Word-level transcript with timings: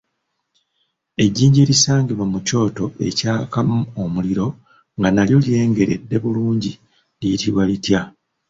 Ejjinja 1.23 1.59
erisangibwa 1.65 2.25
mu 2.31 2.39
kyoto 2.47 2.85
ekyakamu 3.07 3.79
omuliro 4.03 4.47
nga 4.97 5.09
n'alyo 5.11 5.37
lyengeredde 5.45 6.15
bulungi 6.23 6.71
liyitibwa 7.19 7.63
litya? 7.69 8.01